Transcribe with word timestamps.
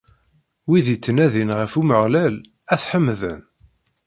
Wid 0.67 0.85
yettnadin 0.89 1.49
ɣef 1.59 1.71
Umeɣlal, 1.79 2.35
ad 2.73 2.77
t-ḥemden. 2.81 3.41